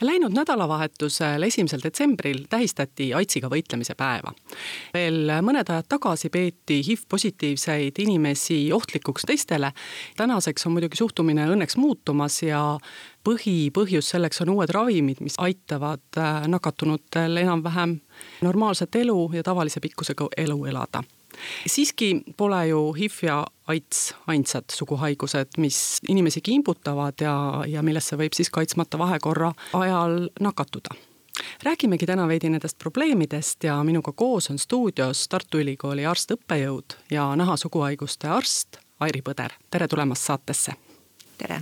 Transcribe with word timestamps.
Läinud 0.00 0.32
nädalavahetusel, 0.32 1.42
esimesel 1.42 1.82
detsembril 1.84 2.46
tähistati 2.48 3.10
AIDSiga 3.14 3.50
võitlemise 3.52 3.92
päeva. 3.98 4.32
veel 4.94 5.28
mõned 5.44 5.68
ajad 5.68 5.90
tagasi 5.92 6.30
peeti 6.32 6.78
HIV-positiivseid 6.86 8.00
inimesi 8.00 8.72
ohtlikuks 8.72 9.28
teistele. 9.28 9.72
tänaseks 10.16 10.66
on 10.66 10.72
muidugi 10.72 10.96
suhtumine 10.96 11.44
õnneks 11.52 11.76
muutumas 11.76 12.42
ja 12.42 12.78
põhipõhjus 13.28 14.08
selleks 14.16 14.40
on 14.40 14.48
uued 14.48 14.72
ravimid, 14.72 15.20
mis 15.20 15.36
aitavad 15.38 16.16
äh, 16.16 16.48
nakatunutel 16.48 17.36
enam-vähem 17.36 18.00
normaalset 18.40 18.96
elu 18.96 19.30
ja 19.34 19.42
tavalise 19.42 19.80
pikkusega 19.80 20.28
elu 20.36 20.64
elada 20.64 21.04
siiski 21.66 22.22
pole 22.36 22.66
ju 22.68 22.92
HIV 22.92 23.22
ja 23.22 23.44
AIDS 23.70 24.10
ainsad 24.30 24.72
suguhaigused, 24.74 25.58
mis 25.62 26.00
inimesi 26.08 26.42
kimbutavad 26.44 27.22
ja, 27.22 27.36
ja 27.68 27.84
millesse 27.86 28.18
võib 28.18 28.34
siis 28.36 28.50
kaitsmata 28.50 28.98
vahekorra 28.98 29.52
ajal 29.78 30.26
nakatuda 30.40 30.96
räägimegi 31.62 32.06
täna 32.06 32.28
veidi 32.28 32.50
nendest 32.50 32.78
probleemidest 32.78 33.64
ja 33.64 33.78
minuga 33.84 34.12
koos 34.12 34.50
on 34.50 34.58
stuudios 34.58 35.28
Tartu 35.28 35.58
Ülikooli 35.58 36.06
arst-õppejõud 36.06 36.96
ja 37.10 37.30
nahasuguhaiguste 37.36 38.28
arst 38.28 38.80
Airi 39.00 39.22
Põder, 39.24 39.54
tere 39.70 39.88
tulemast 39.88 40.26
saatesse. 40.28 40.72
tere. 41.38 41.60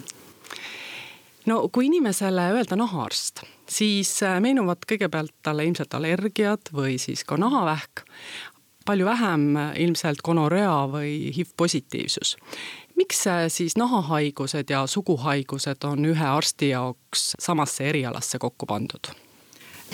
no 1.46 1.68
kui 1.68 1.86
inimesele 1.86 2.50
öelda 2.52 2.76
nahaarst, 2.76 3.42
siis 3.68 4.20
meenuvad 4.40 4.82
kõigepealt 4.90 5.34
talle 5.42 5.64
ilmselt 5.64 5.94
allergiad 5.94 6.72
või 6.74 6.98
siis 6.98 7.24
ka 7.24 7.36
nahavähk 7.36 8.02
palju 8.88 9.04
vähem 9.04 9.46
ilmselt 9.76 10.24
gonorrea 10.24 10.88
või 10.88 11.28
HIV-positiivsus. 11.36 12.36
miks 12.96 13.24
siis 13.48 13.76
nahahaigused 13.76 14.70
ja 14.70 14.86
suguhaigused 14.86 15.84
on 15.84 16.04
ühe 16.04 16.26
arsti 16.26 16.72
jaoks 16.72 17.34
samasse 17.38 17.88
erialasse 17.92 18.38
kokku 18.38 18.66
pandud? 18.66 19.12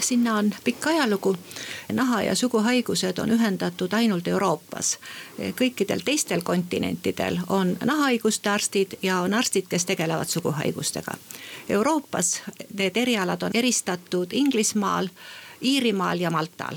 sinna 0.01 0.37
on 0.37 0.55
pikk 0.65 0.87
ajalugu. 0.87 1.37
naha- 1.93 2.23
ja 2.23 2.35
suguhaigused 2.35 3.19
on 3.19 3.31
ühendatud 3.31 3.93
ainult 3.93 4.29
Euroopas. 4.29 4.99
kõikidel 5.39 6.01
teistel 6.05 6.43
kontinentidel 6.43 7.39
on 7.49 7.77
nahahaiguste 7.85 8.51
arstid 8.51 8.99
ja 9.03 9.21
on 9.21 9.35
arstid, 9.35 9.67
kes 9.69 9.85
tegelevad 9.85 10.29
suguhaigustega. 10.29 11.15
Euroopas 11.69 12.43
need 12.75 12.97
erialad 12.97 13.43
on 13.43 13.51
eristatud 13.55 14.33
Inglismaal, 14.33 15.09
Iirimaal 15.63 16.21
ja 16.21 16.31
Maltal 16.31 16.77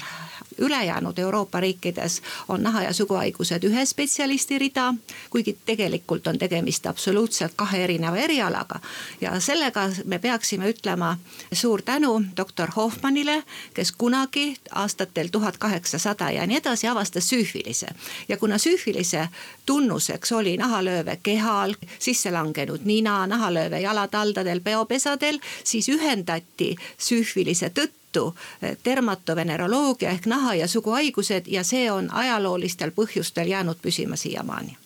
ülejäänud 0.58 1.18
Euroopa 1.20 1.60
riikides 1.60 2.22
on 2.48 2.64
naha- 2.64 2.84
ja 2.84 2.94
suguhaigused 2.94 3.64
ühe 3.64 3.86
spetsialisti 3.86 4.60
rida, 4.60 4.94
kuigi 5.30 5.58
tegelikult 5.66 6.28
on 6.28 6.38
tegemist 6.38 6.86
absoluutselt 6.86 7.52
kahe 7.56 7.84
erineva 7.84 8.18
erialaga. 8.18 8.80
ja 9.22 9.40
sellega 9.40 9.90
me 10.06 10.20
peaksime 10.20 10.70
ütlema 10.70 11.18
suur 11.54 11.82
tänu 11.82 12.24
doktor 12.38 12.70
Hoffmannile, 12.76 13.44
kes 13.74 13.92
kunagi 13.92 14.58
aastatel 14.72 15.28
tuhat 15.32 15.58
kaheksasada 15.58 16.32
ja 16.32 16.48
nii 16.48 16.58
edasi 16.58 16.88
avastas 16.88 17.30
süüfilise. 17.30 17.88
ja 18.30 18.38
kuna 18.38 18.58
süüfilise 18.58 19.28
tunnuseks 19.66 20.32
oli 20.32 20.58
nahalööve 20.58 21.20
kehal, 21.24 21.76
sisse 22.00 22.32
langenud 22.32 22.82
nina, 22.84 23.28
nahalööve 23.28 23.80
jalataldadel, 23.80 24.60
peopesadel, 24.62 25.40
siis 25.64 25.90
ühendati 25.90 26.76
süüfilise 26.98 27.70
tõttu 27.70 28.07
tõttu 28.18 28.34
dermatoveneroloogia 28.86 30.10
ehk 30.10 30.26
naha- 30.26 30.56
ja 30.56 30.68
suguhaigused 30.68 31.48
ja 31.48 31.64
see 31.64 31.92
on 31.92 32.14
ajaloolistel 32.14 32.92
põhjustel 32.92 33.48
jäänud 33.48 33.78
püsima 33.82 34.16
siiamaani 34.16 34.78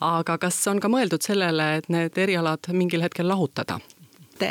aga 0.00 0.38
kas 0.38 0.66
on 0.68 0.80
ka 0.80 0.88
mõeldud 0.88 1.22
sellele, 1.22 1.76
et 1.76 1.88
need 1.88 2.18
erialad 2.18 2.68
mingil 2.72 3.02
hetkel 3.02 3.28
lahutada? 3.28 3.80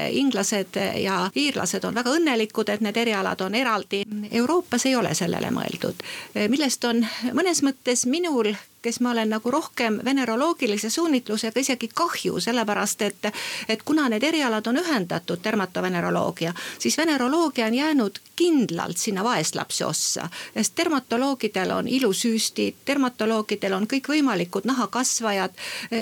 inglased 0.09 0.75
ja 0.97 1.29
iirlased 1.35 1.83
on 1.85 1.93
väga 1.95 2.09
õnnelikud, 2.09 2.69
et 2.73 2.81
need 2.81 2.97
erialad 2.97 3.41
on 3.41 3.55
eraldi. 3.55 4.03
Euroopas 4.31 4.85
ei 4.85 4.95
ole 4.95 5.13
sellele 5.13 5.51
mõeldud, 5.53 6.01
millest 6.49 6.83
on 6.89 7.05
mõnes 7.37 7.61
mõttes 7.61 8.07
minul 8.09 8.49
kes 8.85 8.99
ma 9.01 9.11
olen 9.11 9.29
nagu 9.33 9.51
rohkem 9.51 9.95
veneroloogilise 10.05 10.89
suunitlusega 10.93 11.59
isegi 11.59 11.89
kahju, 11.93 12.39
sellepärast 12.39 13.01
et, 13.01 13.27
et 13.69 13.81
kuna 13.83 14.05
need 14.13 14.23
erialad 14.23 14.67
on 14.69 14.77
ühendatud, 14.77 15.41
dermatoveneroloogia, 15.43 16.53
siis 16.79 16.97
veneroloogia 16.97 17.65
on 17.65 17.73
jäänud 17.73 18.19
kindlalt 18.35 18.97
sinna 19.01 19.23
vaeslapse 19.23 19.85
ossa. 19.85 20.29
sest 20.53 20.77
dermatoloogidel 20.77 21.71
on 21.71 21.87
ilusüüstid, 21.87 22.77
dermatoloogidel 22.87 23.73
on 23.73 23.87
kõikvõimalikud 23.87 24.69
nahakasvajad. 24.69 25.57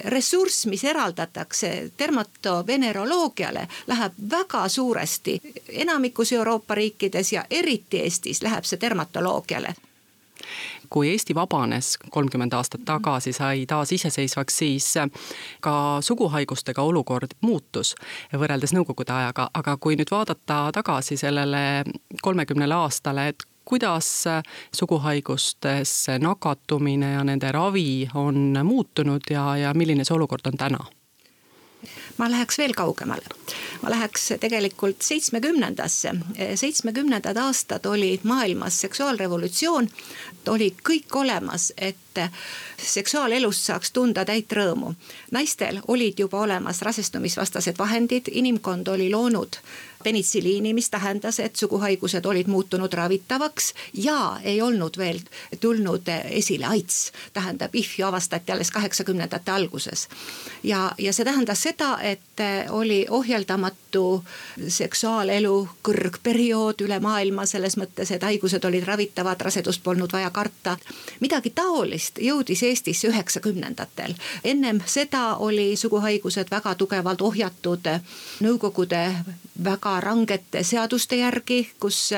ressurss, 0.05 0.65
mis 0.65 0.83
eraldatakse 0.83 1.91
dermatoveneroloogiale, 1.99 3.67
läheb 3.87 4.19
väga 4.35 4.67
suuresti 4.69 5.39
enamikus 5.69 6.33
Euroopa 6.33 6.75
riikides 6.75 7.33
ja 7.33 7.45
eriti 7.49 8.03
Eestis 8.03 8.43
läheb 8.43 8.67
see 8.67 8.81
dermatoloogiale 8.81 9.75
kui 10.89 11.09
Eesti 11.11 11.35
vabanes 11.35 11.97
kolmkümmend 12.09 12.53
aastat 12.53 12.85
tagasi, 12.85 13.33
sai 13.33 13.65
taas 13.69 13.91
iseseisvaks, 13.91 14.57
siis 14.57 14.93
ka 15.61 15.75
suguhaigustega 16.01 16.81
olukord 16.81 17.35
muutus 17.41 17.95
võrreldes 18.33 18.73
nõukogude 18.75 19.13
ajaga, 19.13 19.49
aga 19.53 19.77
kui 19.77 19.97
nüüd 19.99 20.11
vaadata 20.11 20.67
tagasi 20.73 21.17
sellele 21.17 21.83
kolmekümnele 22.21 22.75
aastale, 22.75 23.27
et 23.33 23.47
kuidas 23.65 24.25
suguhaigustes 24.75 25.93
nakatumine 26.19 27.13
ja 27.13 27.23
nende 27.23 27.51
ravi 27.51 28.09
on 28.13 28.59
muutunud 28.63 29.31
ja, 29.31 29.45
ja 29.57 29.73
milline 29.73 30.03
see 30.03 30.15
olukord 30.15 30.51
on 30.51 30.59
täna? 30.59 30.83
Ma 32.17 32.29
läheks 32.31 32.57
veel 32.57 32.73
kaugemale. 32.73 33.25
ma 33.81 33.89
läheks 33.89 34.33
tegelikult 34.39 35.01
seitsmekümnendasse, 35.01 36.13
seitsmekümnendad 36.55 37.37
aastad 37.37 37.85
olid 37.85 38.19
maailmas 38.23 38.81
seksuaalrevolutsioon. 38.81 39.89
oli 40.47 40.75
kõik 40.89 41.15
olemas, 41.15 41.73
et 41.77 41.97
seksuaalelust 42.77 43.63
saaks 43.63 43.91
tunda 43.91 44.25
täit 44.25 44.51
rõõmu. 44.51 44.93
naistel 45.31 45.81
olid 45.87 46.19
juba 46.19 46.39
olemas 46.39 46.81
rasestumisvastased 46.81 47.77
vahendid, 47.77 48.29
inimkond 48.31 48.87
oli 48.87 49.09
loonud 49.11 49.57
penitsiliini, 50.03 50.73
mis 50.73 50.89
tähendas, 50.89 51.39
et 51.39 51.55
suguhaigused 51.55 52.25
olid 52.25 52.47
muutunud 52.47 52.93
ravitavaks 52.93 53.73
ja 53.93 54.39
ei 54.43 54.61
olnud 54.61 54.97
veel 54.97 55.19
tulnud 55.59 56.07
esile 56.29 56.65
AIDS. 56.65 57.11
tähendab, 57.33 57.75
IHV-i 57.75 58.03
avastati 58.03 58.51
alles 58.51 58.71
kaheksakümnendate 58.71 59.51
alguses. 59.51 60.07
ja, 60.63 60.91
ja 60.97 61.13
see 61.13 61.25
tähendas 61.25 61.63
seda, 61.63 61.97
et 62.01 62.19
oli 62.69 63.05
ohjeldamatu 63.09 64.23
seksuaalelu 64.67 65.69
kõrgperiood 65.83 66.81
üle 66.85 66.99
maailma 66.99 67.45
selles 67.45 67.77
mõttes, 67.77 68.11
et 68.11 68.23
haigused 68.23 68.65
olid 68.65 68.83
ravitavad, 68.87 69.41
rasedust 69.41 69.83
polnud 69.83 70.11
vaja 70.13 70.29
karta. 70.29 70.77
midagi 71.19 71.49
taolist 71.49 72.19
jõudis 72.19 72.63
Eestisse 72.63 73.07
üheksakümnendatel. 73.07 74.15
ennem 74.43 74.81
seda 74.85 75.35
oli 75.35 75.75
suguhaigused 75.75 76.51
väga 76.51 76.75
tugevalt 76.75 77.21
ohjatud 77.21 77.73
Nõukogude 78.43 79.01
väga 79.63 79.99
rangete 79.99 80.63
seaduste 80.63 81.15
järgi, 81.15 81.71
kus 81.79 82.13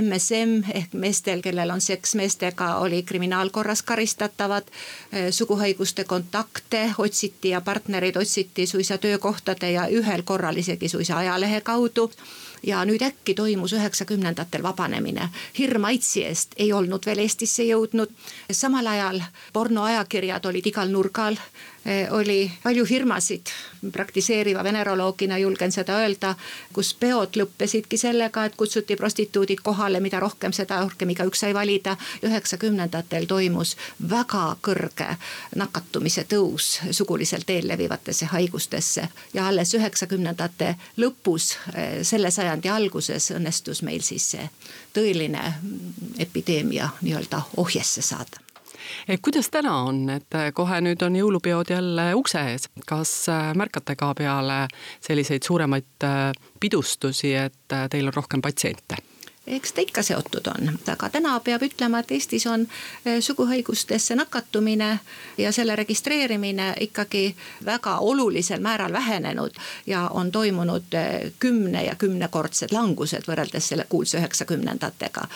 MSM 0.00 0.70
ehk 0.74 0.92
meestel, 0.92 1.42
kellel 1.44 1.70
on 1.70 1.80
seks 1.80 2.14
meestega, 2.14 2.76
oli 2.76 3.02
kriminaalkorras 3.02 3.82
karistatavad. 3.82 4.64
suguhaiguste 5.30 6.04
kontakte 6.04 6.90
otsiti 6.98 7.48
ja 7.48 7.60
partnereid 7.60 8.16
otsiti 8.16 8.66
suisa 8.66 8.98
töökohtade 8.98 9.70
ja 9.70 9.86
ühel 9.88 10.22
korral 10.22 10.56
isegi 10.56 10.88
suisa 10.88 11.16
ajalehe 11.18 11.60
kaudu 11.60 12.10
ja 12.66 12.84
nüüd 12.84 13.02
äkki 13.02 13.34
toimus 13.34 13.72
üheksakümnendatel 13.72 14.62
vabanemine. 14.62 15.28
hirm 15.58 15.84
AIDSi 15.84 16.24
eest 16.24 16.54
ei 16.56 16.72
olnud 16.72 17.06
veel 17.06 17.18
Eestisse 17.18 17.62
jõudnud. 17.62 18.10
samal 18.50 18.86
ajal 18.86 19.22
pornoajakirjad 19.52 20.46
olid 20.46 20.66
igal 20.66 20.88
nurgal 20.88 21.36
Eh, 21.86 22.12
oli 22.12 22.52
palju 22.62 22.84
firmasid, 22.84 23.46
praktiseeriva 23.92 24.64
veneroloogina 24.64 25.38
julgen 25.38 25.72
seda 25.72 25.98
öelda, 26.00 26.30
kus 26.72 26.94
peod 26.94 27.36
lõppesidki 27.36 27.98
sellega, 28.00 28.44
et 28.48 28.56
kutsuti 28.56 28.96
prostituudid 28.96 29.60
kohale, 29.62 30.00
mida 30.00 30.20
rohkem, 30.20 30.52
seda 30.56 30.78
rohkem 30.80 31.12
igaüks 31.12 31.44
sai 31.44 31.52
valida. 31.54 31.96
üheksakümnendatel 32.22 33.26
toimus 33.26 33.76
väga 34.10 34.56
kõrge 34.62 35.16
nakatumise 35.56 36.24
tõus 36.24 36.80
suguliselt 36.90 37.50
eellevivatesse 37.50 38.26
haigustesse 38.32 39.08
ja 39.34 39.46
alles 39.48 39.74
üheksakümnendate 39.74 40.76
lõpus, 40.96 41.56
eh, 41.74 42.02
selle 42.02 42.30
sajandi 42.54 42.70
alguses 42.70 43.30
õnnestus 43.34 43.82
meil 43.82 44.02
siis 44.02 44.30
see 44.34 44.48
tõeline 44.94 45.42
epideemia 46.18 46.88
nii-öelda 47.02 47.42
ohjesse 47.56 48.02
saada 48.02 48.40
kuidas 49.22 49.48
täna 49.50 49.72
on, 49.88 50.10
et 50.10 50.36
kohe 50.54 50.80
nüüd 50.84 51.02
on 51.02 51.16
jõulupeod 51.16 51.70
jälle 51.72 52.04
ukse 52.14 52.40
ees, 52.52 52.68
kas 52.86 53.26
märkate 53.56 53.96
ka 53.96 54.12
peale 54.14 54.66
selliseid 55.00 55.42
suuremaid 55.42 56.06
pidustusi, 56.60 57.34
et 57.34 57.76
teil 57.90 58.12
on 58.12 58.14
rohkem 58.14 58.44
patsiente? 58.44 59.00
Eks 59.46 59.72
ta 59.72 59.80
ikka 59.80 60.02
seotud 60.02 60.46
on, 60.46 60.70
aga 60.88 61.08
täna 61.08 61.34
peab 61.44 61.62
ütlema, 61.62 62.00
et 62.00 62.12
Eestis 62.16 62.46
on 62.46 62.66
eh, 63.04 63.20
suguhaigustesse 63.20 64.16
nakatumine 64.16 64.98
ja 65.38 65.52
selle 65.52 65.76
registreerimine 65.76 66.74
ikkagi 66.80 67.36
väga 67.64 67.98
olulisel 67.98 68.60
määral 68.60 68.92
vähenenud. 68.92 69.50
ja 69.86 70.08
on 70.08 70.32
toimunud 70.32 70.94
eh, 70.94 71.32
kümne 71.38 71.84
ja 71.84 71.94
kümnekordsed 71.94 72.72
langused 72.72 73.28
võrreldes 73.28 73.68
selle 73.68 73.86
kuulsa 73.88 74.18
üheksakümnendatega. 74.18 75.28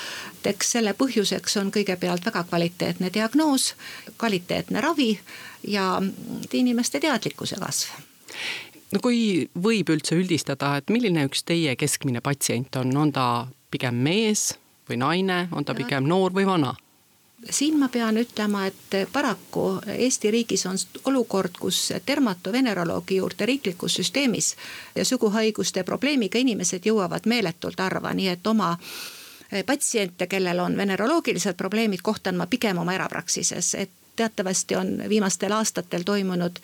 eks 0.44 0.72
selle 0.72 0.92
põhjuseks 0.92 1.60
on 1.60 1.72
kõigepealt 1.72 2.24
väga 2.24 2.44
kvaliteetne 2.44 3.10
diagnoos, 3.14 3.74
kvaliteetne 4.18 4.80
ravi 4.80 5.20
ja 5.66 6.02
inimeste 6.52 7.00
teadlikkuse 7.00 7.56
kasv 7.60 7.92
no 8.92 9.00
kui 9.04 9.48
võib 9.54 9.90
üldse 9.92 10.16
üldistada, 10.16 10.76
et 10.76 10.90
milline 10.90 11.26
üks 11.28 11.44
teie 11.44 11.76
keskmine 11.76 12.20
patsient 12.24 12.76
on, 12.80 12.96
on 12.96 13.12
ta 13.12 13.28
pigem 13.70 13.94
mees 13.94 14.54
või 14.88 14.96
naine, 14.96 15.48
on 15.52 15.64
ta 15.64 15.74
pigem 15.74 16.06
noor 16.08 16.32
või 16.34 16.46
vana? 16.46 16.74
siin 17.50 17.78
ma 17.78 17.88
pean 17.88 18.16
ütlema, 18.18 18.64
et 18.66 18.96
paraku 19.12 19.78
Eesti 19.86 20.30
riigis 20.30 20.66
on 20.66 20.78
olukord, 21.04 21.54
kus 21.60 21.92
dermatoveneroloogi 22.06 23.16
juurde 23.16 23.46
riiklikus 23.46 23.94
süsteemis 23.94 24.56
ja 24.94 25.04
suguhaiguste 25.04 25.84
probleemiga 25.84 26.38
inimesed 26.38 26.86
jõuavad 26.86 27.30
meeletult 27.30 27.78
harva, 27.78 28.10
nii 28.14 28.28
et 28.28 28.46
oma 28.46 28.72
patsiente, 29.66 30.26
kellel 30.26 30.58
on 30.58 30.76
veneroloogilised 30.76 31.54
probleemid, 31.56 32.02
kohtan 32.02 32.36
ma 32.36 32.46
pigem 32.46 32.78
oma 32.78 32.94
erapraksises, 32.98 33.74
et 33.74 33.90
teatavasti 34.16 34.76
on 34.76 35.02
viimastel 35.08 35.52
aastatel 35.52 36.02
toimunud 36.02 36.58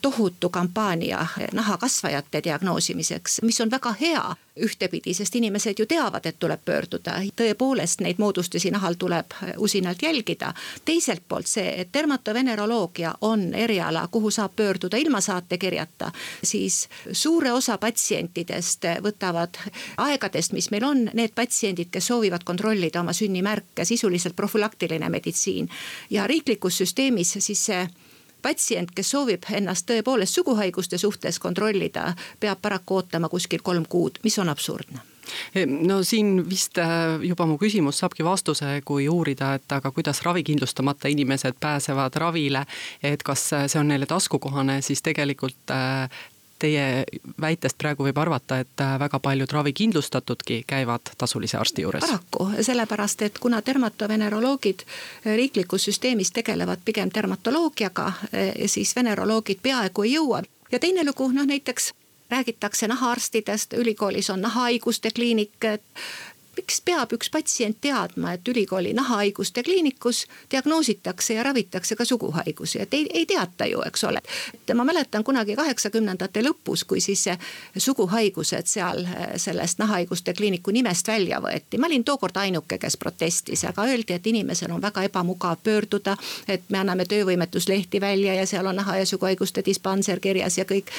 tohutu 0.00 0.48
kampaania 0.48 1.26
nahakasvajate 1.52 2.40
diagnoosimiseks, 2.44 3.42
mis 3.42 3.60
on 3.60 3.70
väga 3.70 3.94
hea 4.00 4.36
ühtepidi, 4.60 5.14
sest 5.14 5.34
inimesed 5.36 5.78
ju 5.78 5.86
teavad, 5.86 6.26
et 6.26 6.38
tuleb 6.38 6.60
pöörduda. 6.64 7.20
tõepoolest 7.36 8.00
neid 8.00 8.18
moodustusi 8.18 8.70
nahal 8.70 8.94
tuleb 8.94 9.32
usinalt 9.56 10.02
jälgida. 10.02 10.54
teiselt 10.84 11.22
poolt 11.28 11.46
see, 11.46 11.80
et 11.80 11.88
dermatoveneroloogia 11.94 13.14
on 13.20 13.54
eriala, 13.54 14.08
kuhu 14.10 14.30
saab 14.30 14.56
pöörduda 14.56 14.96
ilma 14.96 15.20
saatekirjata, 15.20 16.12
siis 16.44 16.88
suure 17.12 17.52
osa 17.52 17.78
patsientidest 17.78 18.84
võtavad 19.02 19.56
aegadest, 19.96 20.52
mis 20.52 20.70
meil 20.70 20.84
on, 20.84 21.10
need 21.14 21.34
patsiendid, 21.34 21.88
kes 21.90 22.06
soovivad 22.06 22.44
kontrollida 22.44 23.00
oma 23.00 23.12
sünnimärke, 23.12 23.84
sisuliselt 23.84 24.36
profülaktiline 24.36 25.08
meditsiin. 25.08 25.68
ja 26.10 26.26
riiklikus 26.26 26.78
süsteemis 26.78 27.36
siis 27.38 27.66
see 27.66 27.88
patsient, 28.42 28.90
kes 28.94 29.10
soovib 29.10 29.46
ennast 29.52 29.86
tõepoolest 29.90 30.40
suguhaiguste 30.40 30.98
suhtes 30.98 31.38
kontrollida, 31.38 32.14
peab 32.40 32.60
paraku 32.62 33.00
ootama 33.00 33.28
kuskil 33.28 33.62
kolm 33.62 33.86
kuud, 33.88 34.20
mis 34.24 34.38
on 34.38 34.48
absurdne 34.48 35.06
no 35.66 36.00
siin 36.02 36.40
vist 36.50 36.78
äh, 36.78 37.20
juba 37.22 37.46
mu 37.46 37.54
küsimus 37.60 38.00
saabki 38.02 38.24
vastuse, 38.26 38.80
kui 38.84 39.08
uurida, 39.08 39.52
et 39.58 39.72
aga 39.72 39.92
kuidas 39.94 40.22
ravikindlustamata 40.26 41.08
inimesed 41.08 41.60
pääsevad 41.60 42.16
ravile. 42.18 42.64
et 43.02 43.22
kas 43.22 43.50
see 43.50 43.80
on 43.80 43.88
neile 43.88 44.06
taskukohane, 44.06 44.80
siis 44.82 45.02
tegelikult 45.02 45.70
äh, 45.70 46.10
teie 46.60 47.04
väitest 47.40 47.78
praegu 47.80 48.04
võib 48.06 48.18
arvata, 48.20 48.60
et 48.64 48.82
äh, 48.84 48.96
väga 49.00 49.20
paljud 49.22 49.52
ravikindlustatudki 49.52 50.62
käivad 50.68 51.12
tasulise 51.18 51.58
arsti 51.58 51.86
juures. 51.86 52.04
paraku, 52.04 52.50
sellepärast 52.62 53.22
et 53.22 53.38
kuna 53.38 53.62
dermatoveneroloogid 53.66 54.84
äh, 54.84 55.34
riiklikus 55.36 55.88
süsteemis 55.88 56.32
tegelevad 56.36 56.84
pigem 56.84 57.10
dermatoloogiaga, 57.14 58.06
äh, 58.06 58.52
siis 58.66 58.96
veneroloogid 58.96 59.62
peaaegu 59.62 60.06
ei 60.06 60.14
jõua. 60.14 60.42
ja 60.72 60.78
teine 60.78 61.04
lugu, 61.04 61.30
noh 61.32 61.46
näiteks 61.46 61.92
räägitakse 62.30 62.88
nahaarstidest, 62.88 63.72
ülikoolis 63.72 64.30
on 64.30 64.40
nahahaiguste 64.40 65.10
kliinik 65.10 65.66
miks 66.60 66.80
peab 66.84 67.12
üks 67.16 67.30
patsient 67.32 67.78
teadma, 67.80 68.34
et 68.36 68.48
ülikooli 68.48 68.92
nahahaiguste 68.96 69.62
kliinikus 69.62 70.26
diagnoositakse 70.50 71.34
ja 71.34 71.42
ravitakse 71.42 71.96
ka 71.96 72.04
suguhaigusi, 72.04 72.80
et 72.82 72.94
ei, 72.94 73.06
ei 73.14 73.26
teata 73.26 73.66
ju, 73.66 73.80
eks 73.86 74.04
ole. 74.04 74.20
et 74.54 74.74
ma 74.76 74.84
mäletan 74.84 75.24
kunagi 75.24 75.56
kaheksakümnendate 75.56 76.42
lõpus, 76.44 76.84
kui 76.86 77.00
siis 77.00 77.24
suguhaigused 77.76 78.68
seal 78.68 79.06
sellest 79.36 79.78
nahahaiguste 79.80 80.34
kliiniku 80.36 80.70
nimest 80.70 81.08
välja 81.08 81.40
võeti. 81.40 81.78
ma 81.78 81.88
olin 81.88 82.04
tookord 82.04 82.36
ainuke, 82.36 82.78
kes 82.78 82.96
protestis, 82.96 83.64
aga 83.64 83.86
öeldi, 83.88 84.12
et 84.12 84.26
inimesel 84.26 84.72
on 84.72 84.82
väga 84.82 85.02
ebamugav 85.08 85.56
pöörduda. 85.64 86.16
et 86.48 86.68
me 86.68 86.78
anname 86.78 87.04
töövõimetuslehti 87.04 88.00
välja 88.00 88.34
ja 88.34 88.46
seal 88.46 88.66
on 88.66 88.76
naha 88.76 88.96
ja 88.96 89.06
suguhaiguste 89.06 89.64
dispanser 89.64 90.20
kirjas 90.20 90.58
ja 90.58 90.64
kõik. 90.64 90.92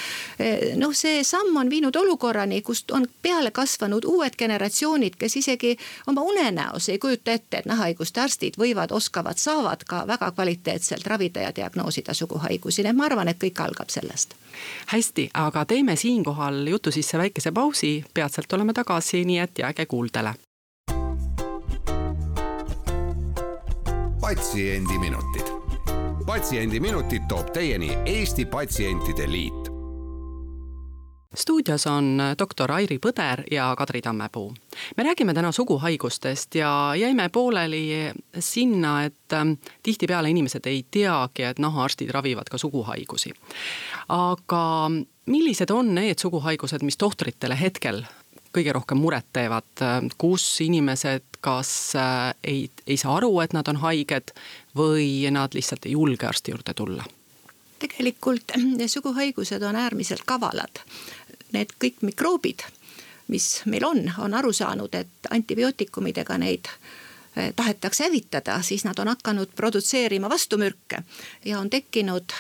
noh, 0.75 0.93
see 0.93 1.23
samm 1.23 1.57
on 1.57 1.69
viinud 1.69 1.95
olukorrani, 1.95 2.61
kust 2.61 2.91
on 2.91 3.07
peale 3.21 3.51
kasvanud 3.51 4.05
uued 4.05 4.35
generatsioonid, 4.37 5.15
kes 5.17 5.37
isegi 5.51 5.77
oma 6.07 6.21
unenäos 6.21 6.89
ei 6.89 6.99
kujuta 6.99 7.31
ette, 7.31 7.57
et 7.57 7.65
nahahaiguste 7.65 8.21
arstid 8.21 8.57
võivad, 8.59 8.91
oskavad, 8.91 9.37
saavad 9.37 9.83
ka 9.87 10.03
väga 10.07 10.31
kvaliteetselt 10.31 11.07
ravida 11.07 11.41
ja 11.41 11.51
diagnoosida 11.55 12.13
suguhaigusi, 12.13 12.83
nii 12.83 12.89
et 12.89 12.97
ma 12.97 13.05
arvan, 13.05 13.27
et 13.27 13.41
kõik 13.43 13.63
algab 13.63 13.89
sellest. 13.89 14.35
hästi, 14.87 15.29
aga 15.33 15.65
teeme 15.65 15.95
siinkohal 15.95 16.67
jutu 16.67 16.91
sisse 16.91 17.17
väikese 17.17 17.51
pausi, 17.51 18.03
peatselt 18.13 18.53
oleme 18.53 18.73
tagasi, 18.73 19.25
nii 19.25 19.39
et 19.39 19.59
jääge 19.59 19.85
kuuldele. 19.85 20.33
patsiendiminutid 24.21 25.51
patsiendiminutid 26.25 27.21
toob 27.27 27.49
teieni 27.53 27.97
Eesti 28.05 28.45
Patsientide 28.45 29.31
Liit 29.31 29.60
stuudios 31.35 31.87
on 31.87 32.17
doktor 32.39 32.71
Airi 32.71 32.97
Põder 32.97 33.43
ja 33.51 33.75
Kadri 33.77 34.01
Tammepuu. 34.01 34.53
me 34.97 35.03
räägime 35.03 35.33
täna 35.33 35.51
suguhaigustest 35.51 36.55
ja 36.55 36.93
jäime 36.95 37.29
pooleli 37.29 38.11
sinna, 38.39 39.03
et 39.03 39.33
ähm, 39.33 39.51
tihtipeale 39.83 40.29
inimesed 40.29 40.65
ei 40.65 40.85
teagi, 40.91 41.43
et 41.43 41.59
nahaarstid 41.59 42.09
ravivad 42.09 42.49
ka 42.51 42.57
suguhaigusi. 42.57 43.33
aga 44.09 44.91
millised 45.25 45.69
on 45.69 45.95
need 45.95 46.19
suguhaigused, 46.19 46.83
mis 46.83 46.97
tohtritele 46.97 47.59
hetkel 47.61 48.03
kõige 48.51 48.73
rohkem 48.73 48.97
muret 48.97 49.25
teevad, 49.33 49.83
kus 50.17 50.61
inimesed 50.61 51.23
kas 51.41 51.95
äh, 51.95 52.33
ei, 52.43 52.69
ei 52.87 52.97
saa 52.97 53.15
aru, 53.15 53.39
et 53.39 53.53
nad 53.53 53.67
on 53.67 53.79
haiged 53.81 54.35
või 54.75 55.31
nad 55.31 55.55
lihtsalt 55.55 55.85
ei 55.85 55.95
julge 55.95 56.27
arsti 56.27 56.51
juurde 56.51 56.73
tulla? 56.73 57.07
tegelikult 57.81 58.53
suguhaigused 58.87 59.63
on 59.65 59.75
äärmiselt 59.75 60.21
kavalad 60.25 60.83
need 61.53 61.73
kõik 61.81 62.01
mikroobid, 62.01 62.65
mis 63.31 63.61
meil 63.65 63.85
on, 63.87 64.03
on 64.17 64.33
aru 64.33 64.53
saanud, 64.53 64.95
et 64.95 65.31
antibiootikumidega 65.31 66.37
neid 66.41 66.67
eh, 67.35 67.53
tahetakse 67.55 68.03
hävitada, 68.03 68.59
siis 68.61 68.83
nad 68.85 68.99
on 68.99 69.07
hakanud 69.07 69.53
produtseerima 69.55 70.29
vastumürke 70.29 71.03
ja 71.45 71.59
on 71.59 71.69
tekkinud 71.69 72.35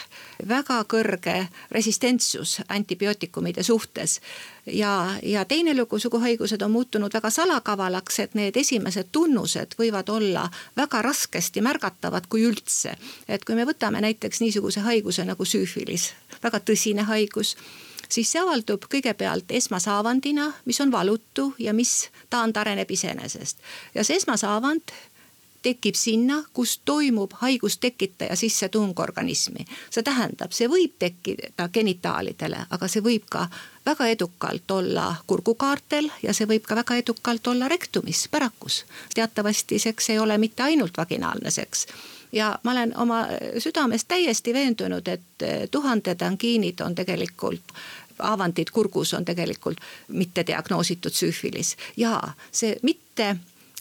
väga 0.47 0.81
kõrge 0.89 1.35
resistentsus 1.71 2.59
antibiootikumide 2.67 3.63
suhtes. 3.63 4.19
ja, 4.65 5.15
ja 5.23 5.45
teine 5.45 5.75
lugu, 5.77 5.99
suguhaigused 5.99 6.61
on 6.61 6.71
muutunud 6.71 7.13
väga 7.13 7.29
salakavalaks, 7.29 8.19
et 8.19 8.33
need 8.35 8.57
esimesed 8.57 9.11
tunnused 9.11 9.77
võivad 9.79 10.09
olla 10.09 10.49
väga 10.77 11.01
raskesti 11.01 11.61
märgatavad, 11.61 12.27
kui 12.27 12.43
üldse. 12.43 12.97
et 13.27 13.45
kui 13.45 13.55
me 13.55 13.65
võtame 13.65 14.01
näiteks 14.01 14.41
niisuguse 14.41 14.79
haiguse 14.79 15.25
nagu 15.25 15.45
süüfilis, 15.45 16.11
väga 16.43 16.59
tõsine 16.59 17.07
haigus 17.07 17.55
siis 18.11 18.31
see 18.31 18.41
avaldub 18.41 18.85
kõigepealt 18.91 19.51
esmasaavandina, 19.55 20.51
mis 20.65 20.81
on 20.81 20.91
valutu 20.91 21.53
ja 21.59 21.73
mis 21.73 22.09
taandareneb 22.29 22.91
iseenesest. 22.91 23.57
ja 23.95 24.03
see 24.03 24.19
esmasaavand 24.19 24.93
tekib 25.61 25.95
sinna, 25.95 26.43
kus 26.53 26.81
toimub 26.85 27.33
haigustekitaja 27.41 28.35
sissetung 28.35 28.99
organismi. 28.99 29.65
see 29.89 30.03
tähendab, 30.03 30.51
see 30.51 30.67
võib 30.69 30.95
tekkida 30.99 31.69
genitaalidele, 31.73 32.65
aga 32.69 32.87
see 32.87 33.03
võib 33.03 33.27
ka 33.29 33.47
väga 33.85 34.07
edukalt 34.07 34.71
olla 34.71 35.15
kurgukaartel 35.27 36.09
ja 36.23 36.33
see 36.33 36.47
võib 36.47 36.65
ka 36.65 36.75
väga 36.75 36.97
edukalt 37.03 37.47
olla 37.47 37.67
rektumis, 37.67 38.27
pärakus. 38.31 38.85
teatavasti 39.13 39.79
seks 39.79 40.09
ei 40.09 40.19
ole 40.19 40.37
mitte 40.37 40.63
ainult 40.63 40.97
vaginaalne 40.97 41.51
seks 41.51 41.87
ja 42.31 42.59
ma 42.63 42.71
olen 42.71 42.97
oma 42.97 43.25
südames 43.57 44.05
täiesti 44.05 44.53
veendunud, 44.53 45.07
et 45.07 45.71
tuhanded 45.71 46.21
angiinid 46.21 46.79
on 46.79 46.95
tegelikult 46.95 47.73
avandid 48.21 48.71
kurgus 48.71 49.13
on 49.13 49.25
tegelikult 49.25 49.79
mitte 50.07 50.45
diagnoositud 50.47 51.13
süüfilis 51.13 51.75
ja 51.97 52.19
see 52.51 52.77
mitte 52.83 53.35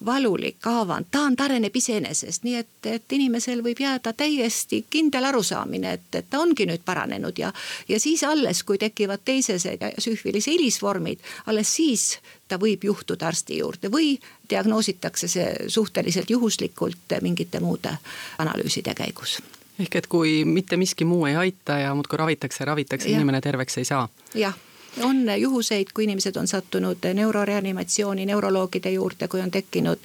valulik, 0.05 0.57
haavanud, 0.65 1.07
ta 1.11 1.27
tareneb 1.37 1.77
iseenesest, 1.77 2.45
nii 2.45 2.55
et, 2.57 2.87
et 2.89 3.13
inimesel 3.13 3.61
võib 3.65 3.83
jääda 3.85 4.13
täiesti 4.17 4.85
kindel 4.91 5.29
arusaamine, 5.29 5.93
et, 5.99 6.09
et 6.15 6.31
ta 6.31 6.41
ongi 6.41 6.67
nüüd 6.67 6.85
paranenud 6.85 7.39
ja. 7.39 7.53
ja 7.89 8.01
siis 8.01 8.25
alles, 8.25 8.63
kui 8.65 8.79
tekivad 8.81 9.25
teisesed 9.25 9.85
süühvilise 9.99 10.55
hilisvormid, 10.57 11.21
alles 11.47 11.77
siis 11.77 12.19
ta 12.49 12.59
võib 12.59 12.85
juhtuda 12.85 13.29
arsti 13.29 13.61
juurde 13.61 13.93
või 13.93 14.17
diagnoositakse 14.51 15.29
see 15.29 15.49
suhteliselt 15.69 16.31
juhuslikult 16.31 17.19
mingite 17.23 17.61
muude 17.61 17.97
analüüside 18.39 18.95
käigus 18.97 19.41
ehk 19.81 20.01
et 20.03 20.07
kui 20.07 20.45
mitte 20.45 20.77
miski 20.77 21.05
muu 21.05 21.27
ei 21.27 21.37
aita 21.37 21.79
ja 21.85 21.95
muudkui 21.95 22.19
ravitakse, 22.19 22.65
ravitakse, 22.65 23.09
inimene 23.09 23.41
terveks 23.41 23.79
ei 23.79 23.89
saa. 23.89 24.09
jah 24.35 24.59
on 25.03 25.41
juhuseid, 25.41 25.87
kui 25.95 26.05
inimesed 26.05 26.37
on 26.37 26.49
sattunud 26.49 26.99
neuroreanimatsiooni 27.15 28.27
neuroloogide 28.27 28.91
juurde, 28.91 29.29
kui 29.29 29.41
on 29.41 29.51
tekkinud 29.51 29.99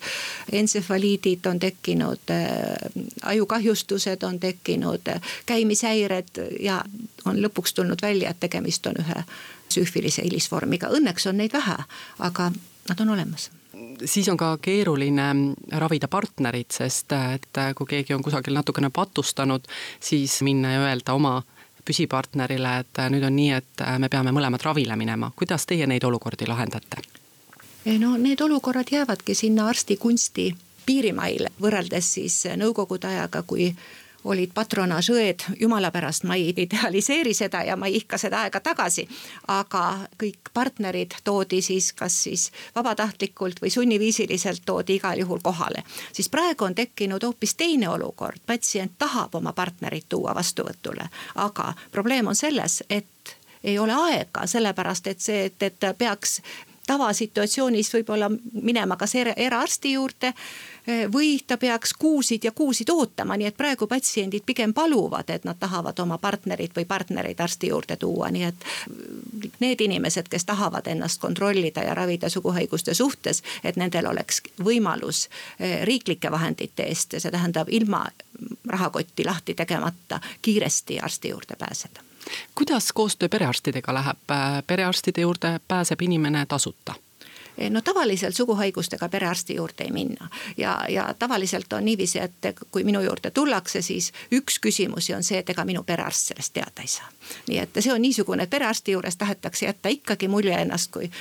entsefaliidid, 0.52 1.46
on 1.46 1.60
tekkinud 1.60 2.30
äh, 2.30 2.48
ajukahjustused, 3.24 4.24
on 4.24 4.40
tekkinud 4.40 5.08
äh, 5.08 5.22
käimishäired 5.46 6.42
ja 6.60 6.84
on 7.26 7.42
lõpuks 7.42 7.74
tulnud 7.76 8.02
välja, 8.02 8.30
et 8.30 8.40
tegemist 8.40 8.86
on 8.88 9.02
ühe 9.02 9.24
süüfilise 9.70 10.24
hilisvormiga. 10.24 10.94
Õnneks 10.94 11.30
on 11.30 11.42
neid 11.42 11.54
vähe, 11.54 11.78
aga 12.20 12.52
nad 12.90 13.00
on 13.00 13.10
olemas 13.10 13.50
siis 14.06 14.30
on 14.30 14.38
ka 14.38 14.56
keeruline 14.62 15.28
ravida 15.72 16.08
partnerit, 16.08 16.72
sest 16.72 17.14
et 17.18 17.62
kui 17.76 17.88
keegi 17.88 18.16
on 18.16 18.24
kusagil 18.24 18.56
natukene 18.56 18.90
patustanud, 18.94 19.68
siis 20.00 20.42
minna 20.46 20.74
ja 20.74 20.88
öelda 20.88 21.14
oma 21.14 21.42
püsipartnerile, 21.86 22.80
et 22.82 23.00
äh, 23.00 23.10
nüüd 23.14 23.26
on 23.28 23.36
nii, 23.36 23.52
et 23.60 23.84
äh, 23.86 23.98
me 24.02 24.10
peame 24.10 24.34
mõlemad 24.36 24.64
ravile 24.66 24.98
minema, 24.98 25.32
kuidas 25.38 25.68
teie 25.70 25.88
neid 25.88 26.04
olukordi 26.04 26.48
lahendate? 26.50 27.04
no 28.02 28.16
need 28.18 28.42
olukorrad 28.42 28.90
jäävadki 28.92 29.36
sinna 29.38 29.68
arstikunsti 29.70 30.48
piirimaile, 30.86 31.52
võrreldes 31.62 32.08
siis 32.18 32.40
nõukogude 32.58 33.12
ajaga, 33.12 33.44
kui 33.46 33.70
olid 34.26 34.52
patronaažõed, 34.54 35.44
jumala 35.62 35.92
pärast 35.94 36.26
ma 36.26 36.36
ei 36.36 36.50
idealiseeri 36.58 37.34
seda 37.34 37.62
ja 37.64 37.76
ma 37.78 37.88
ei 37.90 38.00
ihka 38.02 38.18
seda 38.18 38.42
aega 38.46 38.60
tagasi. 38.60 39.08
aga 39.48 39.84
kõik 40.22 40.52
partnerid 40.54 41.14
toodi 41.24 41.62
siis 41.62 41.94
kas 41.94 42.18
siis 42.24 42.52
vabatahtlikult 42.76 43.62
või 43.62 43.70
sunniviisiliselt 43.70 44.66
toodi 44.66 44.96
igal 44.96 45.20
juhul 45.20 45.40
kohale. 45.44 45.84
siis 46.14 46.30
praegu 46.30 46.66
on 46.66 46.76
tekkinud 46.76 47.24
hoopis 47.24 47.56
teine 47.56 47.90
olukord, 47.90 48.42
patsient 48.46 48.98
tahab 48.98 49.36
oma 49.36 49.54
partnerit 49.54 50.10
tuua 50.10 50.36
vastuvõtule, 50.36 51.10
aga 51.36 51.74
probleem 51.92 52.28
on 52.28 52.36
selles, 52.36 52.84
et 52.90 53.38
ei 53.64 53.80
ole 53.80 53.94
aega, 53.94 54.48
sellepärast 54.48 55.08
et 55.08 55.20
see, 55.20 55.46
et, 55.46 55.64
et 55.64 55.86
peaks 55.98 56.42
tavasituatsioonis 56.88 57.90
võib-olla 57.94 58.30
minema 58.54 58.98
kas 58.98 59.16
eraarsti 59.16 59.96
juurde 59.96 60.34
või 61.14 61.40
ta 61.48 61.58
peaks 61.58 61.94
kuusid 61.94 62.44
ja 62.44 62.52
kuusid 62.52 62.90
ootama, 62.90 63.38
nii 63.38 63.48
et 63.48 63.58
praegu 63.58 63.88
patsiendid 63.88 64.44
pigem 64.46 64.74
paluvad, 64.74 65.30
et 65.30 65.44
nad 65.44 65.58
tahavad 65.60 66.00
oma 66.00 66.18
partnerit 66.18 66.76
või 66.76 66.86
partnereid 66.86 67.40
arsti 67.40 67.68
juurde 67.68 67.96
tuua, 67.96 68.30
nii 68.32 68.44
et 68.44 68.66
need 69.60 69.82
inimesed, 69.82 70.30
kes 70.30 70.46
tahavad 70.46 70.88
ennast 70.88 71.22
kontrollida 71.22 71.84
ja 71.84 71.94
ravida 71.94 72.30
suguhaiguste 72.30 72.94
suhtes, 72.94 73.44
et 73.64 73.76
nendel 73.76 74.08
oleks 74.12 74.42
võimalus 74.64 75.28
eh, 75.60 75.82
riiklike 75.86 76.32
vahendite 76.32 76.84
eest, 76.84 77.18
see 77.18 77.32
tähendab 77.32 77.70
ilma 77.70 78.06
rahakotti 78.68 79.26
lahti 79.26 79.54
tegemata 79.54 80.20
kiiresti 80.42 81.00
arsti 81.00 81.30
juurde 81.30 81.56
pääseda 81.60 82.06
kuidas 82.56 82.94
koostöö 82.94 83.30
perearstidega 83.30 83.94
läheb, 83.94 84.18
perearstide 84.68 85.22
juurde 85.22 85.60
pääseb 85.68 86.02
inimene 86.02 86.46
tasuta? 86.46 86.94
No 87.70 87.82
tavaliselt 87.82 88.36
suguhaigustega 88.36 89.10
perearsti 89.10 89.56
juurde 89.56 89.84
ei 89.84 89.92
minna 89.92 90.30
ja, 90.58 90.86
ja 90.90 91.14
tavaliselt 91.20 91.74
on 91.74 91.86
niiviisi, 91.86 92.20
et 92.20 92.56
kui 92.72 92.84
minu 92.84 93.02
juurde 93.02 93.32
tullakse, 93.32 93.82
siis 93.82 94.12
üks 94.32 94.60
küsimusi 94.60 95.16
on 95.16 95.24
see, 95.24 95.40
et 95.40 95.50
ega 95.50 95.66
minu 95.66 95.84
perearst 95.84 96.34
sellest 96.34 96.54
teada 96.54 96.82
ei 96.82 96.88
saa. 96.88 97.10
nii 97.48 97.60
et 97.60 97.80
see 97.80 97.94
on 97.94 98.02
niisugune, 98.02 98.44
et 98.44 98.50
perearsti 98.50 98.92
juures 98.92 99.18
tahetakse 99.18 99.66
jätta 99.66 99.90
ikkagi 99.90 100.28
mulje 100.28 100.56
ennast 100.62 100.92
kui 100.92 101.12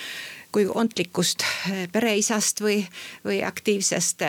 kui 0.54 0.68
ontlikust 0.70 1.42
pereisast 1.92 2.60
või, 2.62 2.84
või 3.24 3.40
aktiivsest 3.42 4.22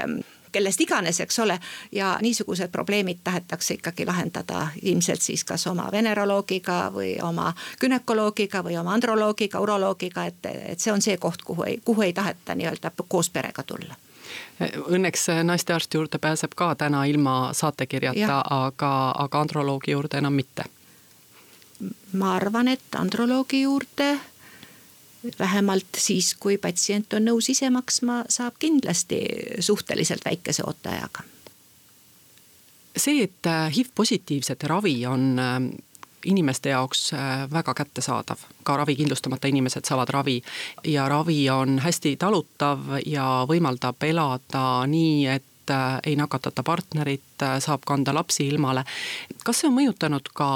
kellest 0.56 0.82
iganes, 0.82 1.20
eks 1.20 1.40
ole. 1.44 1.60
ja 1.92 2.16
niisugused 2.22 2.72
probleemid 2.72 3.20
tahetakse 3.24 3.80
ikkagi 3.80 4.06
lahendada 4.08 4.68
ilmselt 4.82 5.22
siis 5.22 5.44
kas 5.44 5.68
oma 5.68 5.90
veneroloogiga 5.92 6.80
või 6.96 7.16
oma 7.24 7.52
günekoloogiga 7.80 8.64
või 8.64 8.80
oma 8.80 8.96
androloogiga, 8.96 9.60
uroloogiga, 9.60 10.26
et, 10.32 10.52
et 10.72 10.80
see 10.80 10.94
on 10.94 11.02
see 11.02 11.18
koht, 11.18 11.44
kuhu 11.44 11.64
ei, 11.64 11.80
kuhu 11.86 12.08
ei 12.08 12.14
taheta 12.14 12.56
nii-öelda 12.56 12.92
koos 13.08 13.30
perega 13.30 13.64
tulla 13.64 13.96
Õnneks 14.88 15.28
naistearsti 15.44 15.98
juurde 15.98 16.18
pääseb 16.18 16.56
ka 16.56 16.76
täna 16.76 17.04
ilma 17.06 17.54
saatekirjata, 17.54 18.42
aga, 18.50 18.92
aga 19.20 19.42
androloogi 19.42 19.92
juurde 19.92 20.18
enam 20.18 20.34
mitte. 20.34 20.64
ma 22.14 22.36
arvan, 22.36 22.68
et 22.68 22.96
androloogi 22.96 23.62
juurde 23.62 24.16
vähemalt 25.40 25.98
siis, 25.98 26.34
kui 26.40 26.58
patsient 26.58 27.14
on 27.14 27.26
nõus 27.26 27.50
ise 27.50 27.70
maksma, 27.70 28.24
saab 28.30 28.60
kindlasti 28.60 29.22
suhteliselt 29.60 30.26
väikese 30.26 30.64
ooteajaga. 30.68 31.24
see, 32.98 33.24
et 33.24 33.48
äh, 33.48 33.72
HIV 33.76 33.88
positiivsete 33.96 34.68
ravi 34.68 35.06
on 35.06 35.40
äh, 35.40 35.62
inimeste 36.26 36.70
jaoks 36.70 37.14
äh, 37.14 37.52
väga 37.52 37.74
kättesaadav, 37.74 38.38
ka 38.64 38.78
ravikindlustamata 38.78 39.48
inimesed 39.48 39.86
saavad 39.86 40.10
ravi 40.10 40.42
ja 40.84 41.10
ravi 41.10 41.50
on 41.50 41.80
hästi 41.80 42.16
talutav 42.16 42.80
ja 43.06 43.46
võimaldab 43.50 44.04
elada 44.04 44.86
nii, 44.88 45.28
et 45.28 45.44
ei 46.06 46.14
nakatata 46.16 46.64
partnerit, 46.64 47.42
saab 47.60 47.82
kanda 47.90 48.14
lapsi 48.14 48.46
ilmale. 48.48 48.84
kas 49.44 49.60
see 49.60 49.68
on 49.68 49.74
mõjutanud 49.74 50.30
ka 50.34 50.50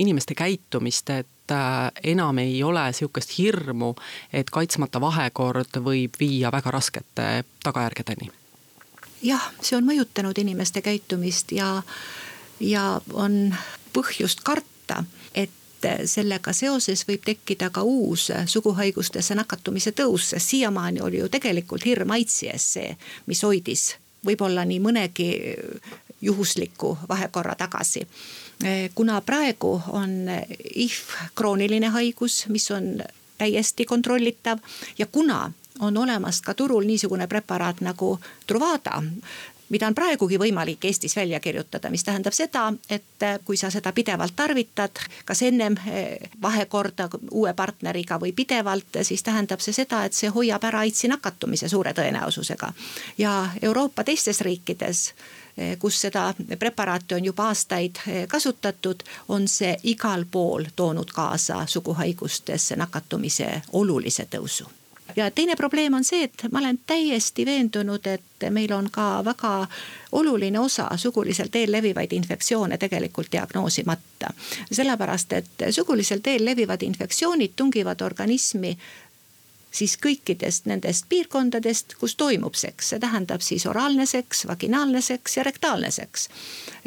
inimeste 0.00 0.34
käitumist, 0.34 1.10
et 1.10 1.39
enam 2.02 2.38
ei 2.38 2.62
ole 2.62 2.92
sihukest 2.92 3.38
hirmu, 3.38 3.94
et 4.32 4.50
kaitsmata 4.50 5.00
vahekord 5.00 5.80
võib 5.84 6.18
viia 6.20 6.52
väga 6.52 6.70
raskete 6.70 7.44
tagajärgedeni. 7.62 8.30
jah, 9.22 9.52
see 9.60 9.76
on 9.76 9.84
mõjutanud 9.84 10.38
inimeste 10.38 10.82
käitumist 10.82 11.52
ja, 11.52 11.82
ja 12.60 13.00
on 13.12 13.54
põhjust 13.92 14.40
karta, 14.44 15.04
et 15.34 15.50
sellega 16.04 16.52
seoses 16.52 17.06
võib 17.08 17.24
tekkida 17.24 17.70
ka 17.70 17.82
uus 17.82 18.30
suguhaigustesse 18.46 19.34
nakatumise 19.34 19.92
tõus, 19.92 20.30
sest 20.30 20.54
siiamaani 20.54 21.00
oli 21.00 21.18
ju 21.18 21.28
tegelikult 21.28 21.84
hirm 21.84 22.10
aidsi 22.16 22.48
ees 22.52 22.72
see, 22.76 22.94
mis 23.26 23.42
hoidis 23.42 23.96
võib-olla 24.26 24.64
nii 24.64 24.80
mõnegi 24.80 25.30
juhusliku 26.20 26.98
vahekorra 27.08 27.54
tagasi 27.56 28.04
kuna 28.94 29.20
praegu 29.20 29.82
on 29.88 30.28
IHV 30.74 31.32
krooniline 31.34 31.88
haigus, 31.88 32.44
mis 32.48 32.70
on 32.70 33.00
täiesti 33.38 33.84
kontrollitav 33.84 34.58
ja 34.98 35.06
kuna 35.06 35.52
on 35.78 35.96
olemas 35.96 36.42
ka 36.44 36.54
turul 36.54 36.84
niisugune 36.84 37.26
preparaat 37.26 37.80
nagu 37.80 38.18
Truvada 38.46 39.02
mida 39.70 39.86
on 39.86 39.94
praegugi 39.94 40.38
võimalik 40.38 40.84
Eestis 40.84 41.14
välja 41.16 41.40
kirjutada, 41.40 41.90
mis 41.90 42.04
tähendab 42.04 42.34
seda, 42.34 42.66
et 42.90 43.26
kui 43.44 43.56
sa 43.56 43.70
seda 43.70 43.92
pidevalt 43.94 44.34
tarvitad, 44.36 45.02
kas 45.24 45.42
ennem 45.46 45.76
eh, 45.86 46.30
vahekorda 46.42 47.08
uue 47.30 47.54
partneriga 47.54 48.18
või 48.20 48.34
pidevalt, 48.36 49.00
siis 49.06 49.22
tähendab 49.22 49.62
see 49.62 49.74
seda, 49.76 50.04
et 50.04 50.16
see 50.16 50.30
hoiab 50.34 50.64
ära 50.66 50.82
AIDSi 50.84 51.10
nakatumise 51.12 51.68
suure 51.68 51.94
tõenäosusega. 51.94 52.72
ja 53.18 53.34
Euroopa 53.62 54.04
teistes 54.04 54.40
riikides 54.40 55.12
Eh, 55.49 55.49
kus 55.78 56.00
seda 56.00 56.34
preparaati 56.58 57.14
on 57.14 57.24
juba 57.24 57.48
aastaid 57.52 58.02
eh, 58.06 58.26
kasutatud, 58.28 59.02
on 59.28 59.48
see 59.48 59.76
igal 59.82 60.24
pool 60.30 60.64
toonud 60.76 61.12
kaasa 61.14 61.64
suguhaigustesse 61.66 62.76
nakatumise 62.76 63.62
olulise 63.72 64.28
tõusu 64.30 64.68
ja 65.16 65.30
teine 65.30 65.56
probleem 65.56 65.94
on 65.94 66.04
see, 66.04 66.24
et 66.24 66.44
ma 66.52 66.58
olen 66.58 66.78
täiesti 66.86 67.46
veendunud, 67.46 68.06
et 68.06 68.46
meil 68.50 68.72
on 68.72 68.90
ka 68.90 69.24
väga 69.24 69.66
oluline 70.12 70.60
osa 70.60 70.88
sugulisel 70.96 71.48
teel 71.52 71.72
levivaid 71.72 72.12
infektsioone 72.12 72.78
tegelikult 72.78 73.32
diagnoosimata. 73.32 74.30
sellepärast, 74.72 75.32
et 75.32 75.66
sugulisel 75.70 76.18
teel 76.18 76.44
levivad 76.44 76.82
infektsioonid 76.82 77.52
tungivad 77.56 78.00
organismi 78.00 78.78
siis 79.70 79.96
kõikidest 80.02 80.66
nendest 80.70 81.06
piirkondadest, 81.08 81.94
kus 82.00 82.16
toimub 82.16 82.54
seks, 82.58 82.92
see 82.92 83.02
tähendab 83.02 83.44
siis 83.44 83.66
oraalne 83.70 84.06
seks, 84.06 84.44
vaginaalne 84.50 85.02
seks 85.02 85.36
ja 85.36 85.46
rektaalne 85.46 85.90
seks. 85.90 86.28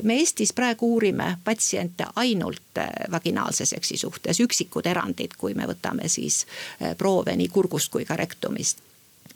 me 0.03 0.17
Eestis 0.19 0.53
praegu 0.53 0.93
uurime 0.93 1.37
patsiente 1.43 2.05
ainult 2.15 2.77
äh, 2.77 2.89
vaginaalse 3.11 3.65
seksi 3.65 3.97
suhtes, 3.97 4.39
üksikud 4.39 4.87
erandid, 4.87 5.37
kui 5.37 5.53
me 5.53 5.67
võtame 5.67 6.07
siis 6.07 6.45
äh, 6.45 6.97
proove 6.97 7.35
nii 7.35 7.49
kurgust 7.49 7.91
kui 7.91 8.05
ka 8.05 8.15
rektumist 8.15 8.83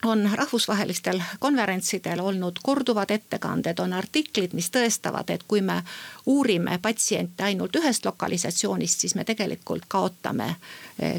on 0.05 0.29
rahvusvahelistel 0.33 1.21
konverentsidel 1.39 2.19
olnud 2.19 2.59
korduvad 2.63 3.09
ettekanded, 3.09 3.79
on 3.79 3.93
artiklid, 3.93 4.53
mis 4.53 4.69
tõestavad, 4.69 5.29
et 5.33 5.43
kui 5.47 5.61
me 5.61 5.81
uurime 6.25 6.79
patsiente 6.81 7.43
ainult 7.43 7.75
ühest 7.75 8.05
lokalisatsioonist, 8.05 8.99
siis 8.99 9.15
me 9.15 9.25
tegelikult 9.25 9.87
kaotame, 9.87 10.55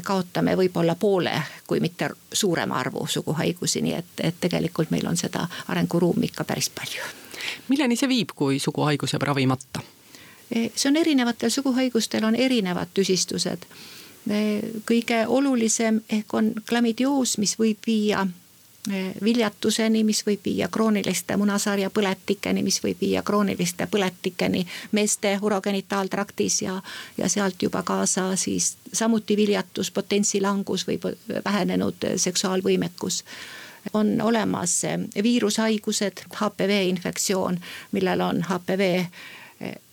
kaotame 0.03 0.55
võib-olla 0.55 0.95
poole, 0.95 1.35
kui 1.67 1.79
mitte 1.79 2.09
suurema 2.33 2.79
arvu 2.79 3.07
suguhaigusi, 3.07 3.81
nii 3.81 3.93
et, 3.93 4.15
et 4.23 4.39
tegelikult 4.39 4.91
meil 4.91 5.07
on 5.07 5.17
seda 5.17 5.47
arenguruumi 5.67 6.31
ikka 6.31 6.43
päris 6.43 6.69
palju. 6.69 7.03
milleni 7.67 7.95
see 7.95 8.09
viib, 8.09 8.35
kui 8.35 8.59
suguhaigus 8.59 9.13
jääb 9.13 9.27
ravimata? 9.27 9.81
see 10.49 10.89
on 10.89 10.95
erinevatel 10.97 11.49
suguhaigustel 11.49 12.23
on 12.25 12.35
erinevad 12.35 12.89
tüsistused 12.93 13.67
kõige 14.85 15.27
olulisem 15.27 16.01
ehk 16.09 16.33
on 16.33 16.53
klamidioos, 16.69 17.37
mis 17.37 17.53
võib 17.59 17.85
viia 17.87 18.27
viljatuseni, 19.23 20.03
mis 20.03 20.21
võib 20.25 20.45
viia 20.45 20.67
krooniliste 20.71 21.35
munasarja 21.37 21.89
põletikeni, 21.89 22.63
mis 22.63 22.79
võib 22.83 23.01
viia 23.01 23.23
krooniliste 23.23 23.87
põletikeni 23.91 24.65
meeste 24.91 25.35
urogenitaaltraktis 25.41 26.61
ja, 26.61 26.79
ja 27.17 27.29
sealt 27.29 27.61
juba 27.61 27.83
kaasa 27.83 28.35
siis 28.35 28.77
samuti 28.93 29.37
viljatus, 29.37 29.91
potentsi 29.91 30.41
langus 30.41 30.87
või 30.87 30.99
vähenenud 31.45 32.07
seksuaalvõimekus. 32.15 33.23
On 33.93 34.21
olemas 34.21 34.81
viirushaigused, 35.23 36.25
HPV 36.35 36.81
infektsioon, 36.89 37.59
millel 37.91 38.21
on 38.21 38.43
HPV 38.43 39.05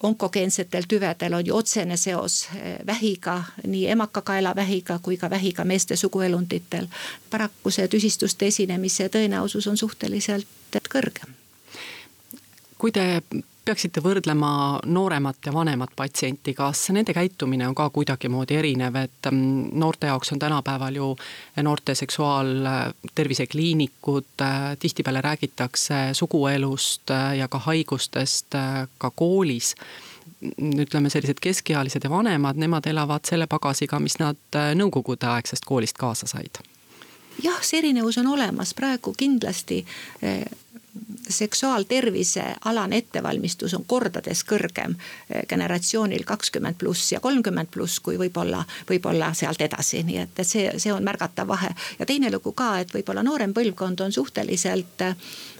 onkogeensetel 0.02 0.85
tüvedel 0.88 1.35
on 1.35 1.46
ju 1.46 1.56
otsene 1.56 1.96
seos 1.96 2.49
eh, 2.54 2.78
vähiga, 2.87 3.44
nii 3.66 3.88
emakakaelavähiga 3.90 4.99
kui 5.02 5.16
ka 5.16 5.30
vähiga 5.30 5.64
meeste 5.64 5.96
suguelunditel. 5.96 6.87
paraku 7.30 7.70
see 7.70 7.88
tüsistuste 7.88 8.46
esinemise 8.46 9.08
tõenäosus 9.08 9.66
on 9.70 9.76
suhteliselt 9.76 10.46
kõrge. 10.92 11.26
kui 12.78 12.92
te 12.92 13.23
peaksite 13.66 13.99
võrdlema 14.02 14.80
nooremat 14.87 15.37
ja 15.46 15.52
vanemat 15.54 15.90
patsienti, 15.96 16.54
kas 16.54 16.90
nende 16.94 17.12
käitumine 17.16 17.68
on 17.68 17.75
ka 17.75 17.90
kuidagimoodi 17.90 18.54
erinev, 18.61 18.94
et 19.00 19.26
mm, 19.30 19.68
noorte 19.80 20.06
jaoks 20.11 20.32
on 20.32 20.38
tänapäeval 20.42 20.94
ju 20.94 21.16
noorte 21.66 21.94
seksuaaltervisekliinikud, 21.99 24.25
äh, 24.42 24.76
tihtipeale 24.78 25.20
räägitakse 25.20 25.94
suguelust 26.12 27.11
äh, 27.11 27.37
ja 27.40 27.49
ka 27.49 27.58
haigustest 27.58 28.54
äh, 28.54 28.88
ka 28.99 29.11
koolis. 29.11 29.75
Ütleme, 30.61 31.11
sellised 31.11 31.38
keskealised 31.40 32.04
ja 32.04 32.11
vanemad, 32.11 32.56
nemad 32.61 32.87
elavad 32.87 33.20
selle 33.25 33.46
pagasiga, 33.49 33.99
mis 34.02 34.18
nad 34.20 34.37
nõukogudeaegsest 34.75 35.64
koolist 35.64 35.96
kaasa 35.99 36.26
said. 36.28 36.58
Jah, 37.42 37.62
see 37.64 37.78
erinevus 37.80 38.18
on 38.20 38.26
olemas, 38.35 38.75
praegu 38.76 39.14
kindlasti 39.16 39.87
seksuaaltervise 41.28 42.45
alane 42.64 42.97
ettevalmistus 43.02 43.75
on 43.75 43.85
kordades 43.87 44.45
kõrgem 44.45 44.97
eh, 44.97 45.42
generatsioonil 45.49 46.25
kakskümmend 46.25 46.78
pluss 46.78 47.12
ja 47.12 47.21
kolmkümmend 47.21 47.71
pluss, 47.73 48.00
kui 48.00 48.18
võib-olla, 48.21 48.64
võib-olla 48.90 49.33
sealt 49.35 49.61
edasi, 49.61 50.02
nii 50.06 50.23
et, 50.23 50.38
et 50.38 50.49
see, 50.49 50.71
see 50.78 50.92
on 50.92 51.04
märgatav 51.04 51.49
vahe. 51.49 51.75
ja 51.99 52.06
teine 52.06 52.30
lugu 52.33 52.52
ka, 52.52 52.78
et 52.80 52.95
võib-olla 52.95 53.23
noorem 53.26 53.54
põlvkond 53.54 54.00
on 54.06 54.12
suhteliselt 54.12 55.06
äh, 55.06 55.16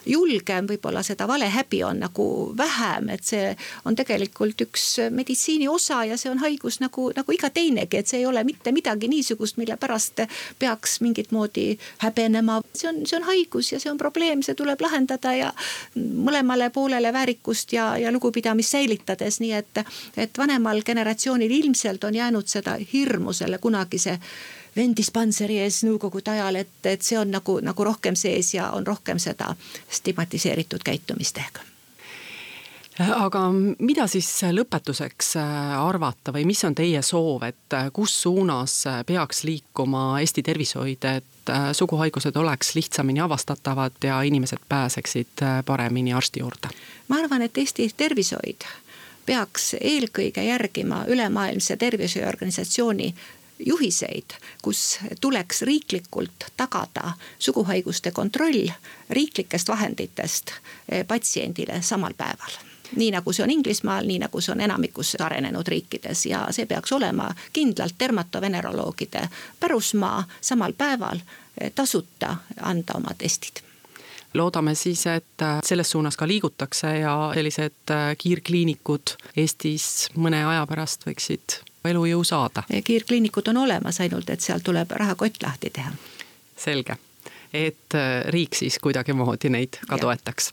julgem, 0.07 0.67
võib-olla 0.71 1.03
seda 1.03 1.27
valehäbi 1.29 1.83
on 1.85 2.01
nagu 2.05 2.27
vähem, 2.57 3.11
et 3.15 3.25
see 3.27 3.51
on 3.85 3.97
tegelikult 3.99 4.63
üks 4.67 4.85
meditsiini 5.11 5.69
osa 5.69 6.03
ja 6.07 6.17
see 6.21 6.31
on 6.31 6.41
haigus 6.43 6.79
nagu, 6.81 7.09
nagu 7.17 7.35
iga 7.35 7.51
teinegi, 7.51 7.99
et 7.99 8.11
see 8.11 8.23
ei 8.23 8.27
ole 8.27 8.45
mitte 8.47 8.73
midagi 8.73 9.11
niisugust, 9.11 9.59
mille 9.61 9.77
pärast 9.81 10.23
peaks 10.59 11.01
mingit 11.05 11.33
moodi 11.35 11.79
häbenema. 12.05 12.61
see 12.75 12.89
on, 12.89 13.03
see 13.07 13.19
on 13.19 13.27
haigus 13.27 13.73
ja 13.73 13.81
see 13.83 13.91
on 13.91 13.99
probleem, 13.99 14.43
see 14.43 14.55
tuleb 14.55 14.81
lahendada 14.81 15.35
ja 15.35 15.53
mõlemale 15.97 16.71
poolele 16.71 17.13
väärikust 17.13 17.73
ja, 17.73 17.97
ja 17.99 18.13
lugupidamist 18.13 18.77
säilitades, 18.77 19.41
nii 19.41 19.53
et, 19.53 19.83
et 20.17 20.39
vanemal 20.39 20.83
generatsioonil 20.87 21.51
ilmselt 21.51 22.05
on 22.05 22.15
jäänud 22.15 22.47
seda 22.47 22.77
hirmu 22.93 23.33
selle 23.33 23.59
kunagise 23.59 24.19
vendispanseri 24.77 25.61
ees 25.65 25.83
nõukogude 25.87 26.35
ajal, 26.35 26.61
et, 26.61 26.77
et 26.85 27.03
see 27.03 27.19
on 27.19 27.31
nagu, 27.33 27.61
nagu 27.65 27.85
rohkem 27.85 28.17
sees 28.17 28.55
ja 28.55 28.71
on 28.77 28.87
rohkem 28.87 29.19
seda 29.23 29.55
stigmatiseeritud 29.89 30.85
käitumist 30.85 31.41
ehk 31.41 31.65
aga 32.99 33.41
mida 33.79 34.07
siis 34.11 34.29
lõpetuseks 34.53 35.35
äh, 35.41 35.75
arvata 35.79 36.33
või 36.35 36.47
mis 36.49 36.62
on 36.65 36.75
teie 36.76 37.03
soov, 37.05 37.45
et 37.47 37.76
äh, 37.76 37.91
kus 37.95 38.15
suunas 38.23 38.79
äh, 38.88 39.03
peaks 39.07 39.45
liikuma 39.45 40.21
Eesti 40.21 40.45
tervishoid, 40.47 41.05
et 41.05 41.53
suguhaigused 41.76 42.37
oleks 42.37 42.73
lihtsamini 42.75 43.21
avastatavad 43.23 44.03
ja 44.03 44.19
inimesed 44.26 44.65
pääseksid 44.69 45.45
paremini 45.67 46.12
arsti 46.12 46.41
juurde? 46.41 46.73
ma 47.09 47.21
arvan, 47.23 47.43
et 47.47 47.59
Eesti 47.59 47.87
tervishoid 47.97 48.67
peaks 49.26 49.75
eelkõige 49.81 50.43
järgima 50.43 51.05
ülemaailmse 51.07 51.76
tervishoiuorganisatsiooni 51.76 53.15
juhiseid, 53.67 54.37
kus 54.63 54.99
tuleks 55.21 55.63
riiklikult 55.63 56.50
tagada 56.56 57.15
suguhaiguste 57.39 58.11
kontroll 58.11 58.69
riiklikest 59.11 59.69
vahenditest 59.69 60.52
patsiendile 61.09 61.82
samal 61.82 62.15
päeval 62.19 62.66
nii 62.97 63.11
nagu 63.11 63.33
see 63.33 63.45
on 63.45 63.51
Inglismaal, 63.51 64.07
nii 64.07 64.19
nagu 64.19 64.41
see 64.41 64.53
on 64.53 64.61
enamikus 64.61 65.17
arenenud 65.21 65.69
riikides 65.69 66.27
ja 66.27 66.47
see 66.51 66.67
peaks 66.67 66.93
olema 66.93 67.31
kindlalt 67.53 67.95
dermatoveneroloogide 68.01 69.29
pärusmaa 69.61 70.25
samal 70.41 70.73
päeval 70.79 71.19
eh, 71.61 71.73
tasuta 71.75 72.37
anda 72.63 72.95
oma 72.95 73.15
testid 73.19 73.67
loodame 74.35 74.75
siis, 74.75 75.07
et 75.07 75.43
äh, 75.43 75.59
selles 75.65 75.91
suunas 75.91 76.17
ka 76.17 76.29
liigutakse 76.29 76.99
ja 76.99 77.31
sellised 77.35 77.91
äh, 77.91 78.17
kiirkliinikud 78.19 79.17
Eestis 79.37 80.11
mõne 80.17 80.43
aja 80.45 80.67
pärast 80.67 81.07
võiksid 81.07 81.61
elujõu 81.87 82.25
saada. 82.25 82.63
kiirkliinikud 82.85 83.49
on 83.49 83.63
olemas, 83.63 84.01
ainult 84.01 84.31
et 84.31 84.41
seal 84.41 84.61
tuleb 84.65 84.91
rahakott 84.91 85.43
lahti 85.43 85.71
teha. 85.71 85.93
selge, 86.57 86.97
et 87.55 87.95
riik 88.35 88.55
siis 88.55 88.79
kuidagimoodi 88.83 89.49
neid 89.49 89.79
ka 89.87 89.95
ja. 89.95 89.99
toetaks. 90.03 90.51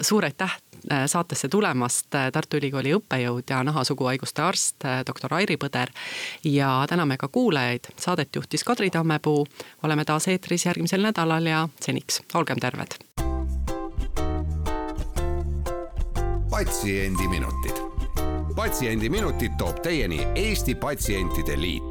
suur 0.00 0.24
aitäh 0.24 0.54
äh, 0.54 0.69
saatesse 1.06 1.48
tulemast, 1.48 2.14
äh, 2.14 2.30
Tartu 2.32 2.56
Ülikooli 2.56 2.94
õppejõud 2.96 3.50
ja 3.50 3.62
nahasuguhaiguste 3.64 4.42
arst, 4.42 4.76
doktor 5.06 5.34
Airi 5.34 5.56
Põder. 5.56 5.90
ja 6.44 6.86
täname 6.88 7.16
ka 7.16 7.28
kuulajaid, 7.28 7.92
saadet 7.96 8.36
juhtis 8.36 8.64
Kadri 8.64 8.90
Tammepuu. 8.90 9.46
oleme 9.82 10.04
taas 10.04 10.28
eetris 10.28 10.66
järgmisel 10.66 11.02
nädalal 11.02 11.46
ja 11.46 11.68
seniks 11.80 12.22
olgem 12.34 12.58
terved. 12.58 12.94
patsiendiminutid 16.50 17.80
Patsiendiminutid 18.56 19.52
toob 19.58 19.78
teieni 19.82 20.26
Eesti 20.34 20.74
Patsientide 20.74 21.60
Liit 21.60 21.89